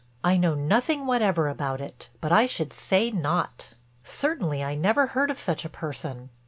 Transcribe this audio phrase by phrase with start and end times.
[0.23, 3.75] "I know nothing whatever about it, but I should say not.
[4.03, 6.31] Certainly I never heard of such a person.